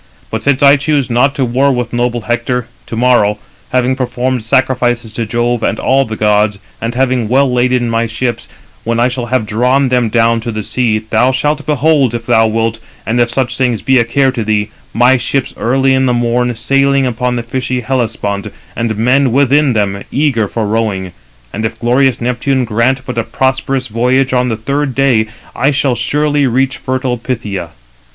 But 0.31 0.41
since 0.41 0.63
I 0.63 0.77
choose 0.77 1.11
not 1.11 1.35
to 1.35 1.45
war 1.45 1.71
with 1.71 1.93
noble 1.93 2.21
Hector, 2.21 2.65
to 2.87 2.95
morrow, 2.95 3.35
306 3.69 3.73
having 3.73 3.95
performed 3.95 4.43
sacrifices 4.43 5.13
to 5.13 5.27
Jove 5.27 5.61
and 5.61 5.79
all 5.79 6.05
the 6.05 6.15
gods, 6.15 6.57
[and] 6.81 6.95
having 6.95 7.29
well 7.29 7.53
laden 7.53 7.87
my 7.87 8.07
ships, 8.07 8.47
when 8.83 8.99
I 8.99 9.07
shall 9.09 9.27
have 9.27 9.45
drawn 9.45 9.89
them 9.89 10.09
down 10.09 10.41
to 10.41 10.51
the 10.51 10.63
sea, 10.63 10.97
thou 10.97 11.31
shalt 11.31 11.67
behold, 11.67 12.15
if 12.15 12.25
thou 12.25 12.47
wilt, 12.47 12.79
and 13.05 13.21
if 13.21 13.29
such 13.29 13.55
things 13.59 13.83
be 13.83 13.99
a 13.99 14.03
care 14.03 14.31
to 14.31 14.43
thee, 14.43 14.71
my 14.91 15.17
ships 15.17 15.53
early 15.55 15.93
in 15.93 16.07
the 16.07 16.13
morn 16.13 16.55
sailing 16.55 17.05
upon 17.05 17.35
the 17.35 17.43
fishy 17.43 17.81
Hellespont, 17.81 18.47
and 18.75 18.97
men 18.97 19.31
within 19.31 19.73
them, 19.73 20.01
eager 20.11 20.47
for 20.47 20.65
rowing; 20.65 21.11
and 21.53 21.63
if 21.63 21.77
glorious 21.77 22.19
Neptune 22.19 22.65
grant 22.65 23.05
but 23.05 23.19
a 23.19 23.23
prosperous 23.23 23.85
voyage, 23.85 24.33
on 24.33 24.49
the 24.49 24.57
third 24.57 24.95
day 24.95 25.27
I 25.55 25.69
shall 25.69 25.93
surely 25.93 26.47
reach 26.47 26.77
fertile 26.77 27.17
Phthia. 27.19 27.69